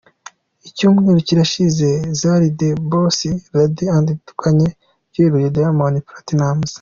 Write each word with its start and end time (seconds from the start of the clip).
Icyumweru 0.67 1.19
kirashize 1.27 1.89
Zari 2.19 2.47
The 2.59 2.69
Boss 2.89 3.17
Lady 3.55 3.85
atandukanye 3.89 4.67
byeruye 5.09 5.47
na 5.49 5.53
Diamond 5.55 5.97
Platnumz. 6.07 6.69